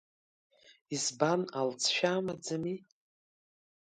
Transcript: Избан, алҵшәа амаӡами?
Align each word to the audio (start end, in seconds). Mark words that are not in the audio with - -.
Избан, 0.95 1.41
алҵшәа 1.59 2.11
амаӡами? 2.17 2.77